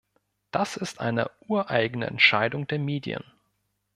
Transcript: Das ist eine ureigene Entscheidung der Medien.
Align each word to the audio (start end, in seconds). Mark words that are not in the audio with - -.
Das 0.49 0.77
ist 0.77 0.99
eine 0.99 1.29
ureigene 1.47 2.07
Entscheidung 2.07 2.65
der 2.65 2.79
Medien. 2.79 3.23